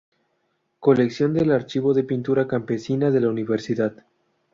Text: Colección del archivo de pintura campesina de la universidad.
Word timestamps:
Colección 0.79 1.31
del 1.35 1.51
archivo 1.51 1.93
de 1.93 2.03
pintura 2.03 2.47
campesina 2.47 3.11
de 3.11 3.21
la 3.21 3.29
universidad. 3.29 4.03